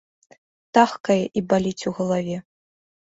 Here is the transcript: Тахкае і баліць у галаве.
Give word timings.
Тахкае 0.77 1.19
і 1.41 1.45
баліць 1.53 1.87
у 1.93 1.97
галаве. 2.01 2.37